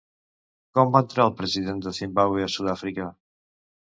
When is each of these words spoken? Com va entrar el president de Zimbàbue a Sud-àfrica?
Com 0.77 0.95
va 0.95 1.01
entrar 1.05 1.27
el 1.29 1.35
president 1.41 1.83
de 1.87 1.93
Zimbàbue 1.97 2.47
a 2.47 2.47
Sud-àfrica? 2.55 3.07